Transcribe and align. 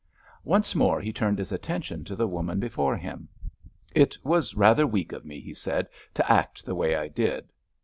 Once 0.45 0.73
more 0.73 0.99
he 0.99 1.13
turned 1.13 1.37
his 1.37 1.51
attention 1.51 2.03
to 2.03 2.15
the 2.15 2.27
woman 2.27 2.59
before 2.59 2.97
him. 2.97 3.29
"It 3.93 4.17
was 4.23 4.55
rather 4.55 4.87
weak 4.87 5.11
of 5.11 5.25
me," 5.25 5.39
he 5.39 5.53
said, 5.53 5.87
"to 6.15 6.27
act 6.31 6.65
the 6.65 6.73
way 6.73 6.95
I 6.95 7.07
did." 7.07 7.51